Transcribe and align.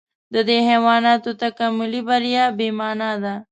د 0.33 0.35
دې 0.47 0.57
حیواناتو 0.69 1.31
تکاملي 1.43 2.01
بریا 2.07 2.45
بې 2.57 2.69
مانا 2.79 3.11
ده. 3.23 3.35